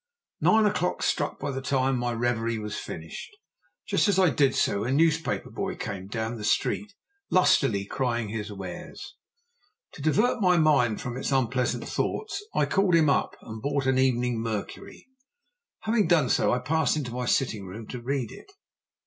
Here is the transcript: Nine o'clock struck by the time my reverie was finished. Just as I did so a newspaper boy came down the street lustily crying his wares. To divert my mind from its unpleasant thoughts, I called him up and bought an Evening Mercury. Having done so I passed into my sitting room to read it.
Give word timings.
Nine 0.39 0.65
o'clock 0.65 1.03
struck 1.03 1.39
by 1.39 1.51
the 1.51 1.61
time 1.61 1.95
my 1.95 2.11
reverie 2.11 2.57
was 2.57 2.75
finished. 2.75 3.37
Just 3.87 4.07
as 4.07 4.17
I 4.17 4.31
did 4.31 4.55
so 4.55 4.83
a 4.83 4.91
newspaper 4.91 5.51
boy 5.51 5.75
came 5.75 6.07
down 6.07 6.37
the 6.39 6.43
street 6.43 6.95
lustily 7.29 7.85
crying 7.85 8.29
his 8.29 8.51
wares. 8.51 9.13
To 9.93 10.01
divert 10.01 10.41
my 10.41 10.57
mind 10.57 11.01
from 11.01 11.17
its 11.17 11.31
unpleasant 11.31 11.87
thoughts, 11.87 12.43
I 12.55 12.65
called 12.65 12.95
him 12.95 13.11
up 13.11 13.35
and 13.43 13.61
bought 13.61 13.85
an 13.85 13.99
Evening 13.99 14.39
Mercury. 14.41 15.05
Having 15.81 16.07
done 16.07 16.29
so 16.29 16.51
I 16.51 16.57
passed 16.57 16.97
into 16.97 17.11
my 17.13 17.27
sitting 17.27 17.67
room 17.67 17.85
to 17.89 18.01
read 18.01 18.31
it. 18.31 18.51